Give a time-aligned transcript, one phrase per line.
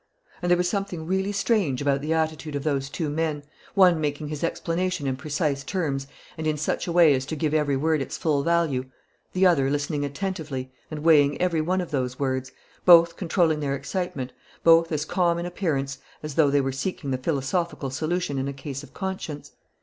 [0.41, 3.43] And there was something really strange about the attitude of those two men,
[3.75, 6.07] one making his explanation in precise terms
[6.39, 8.85] and in such a way as to give every word its full value,
[9.33, 12.51] the other listening attentively and weighing every one of those words;
[12.83, 14.33] both controlling their excitement;
[14.63, 18.53] both as calm in appearance as though they were seeking the philosophical solution in a
[18.53, 19.51] case of conscience.